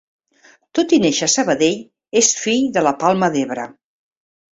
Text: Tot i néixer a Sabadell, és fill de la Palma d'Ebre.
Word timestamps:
Tot 0.77 0.95
i 0.95 0.97
néixer 1.03 1.27
a 1.27 1.31
Sabadell, 1.33 1.77
és 2.21 2.31
fill 2.45 2.65
de 2.79 2.83
la 2.87 2.95
Palma 3.05 3.29
d'Ebre. 3.37 3.67